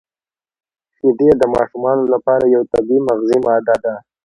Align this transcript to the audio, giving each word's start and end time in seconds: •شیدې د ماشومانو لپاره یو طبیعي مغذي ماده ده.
•شیدې 0.95 1.29
د 1.37 1.43
ماشومانو 1.55 2.03
لپاره 2.13 2.43
یو 2.55 2.61
طبیعي 2.73 2.99
مغذي 3.07 3.37
ماده 3.45 3.75
ده. 3.83 3.93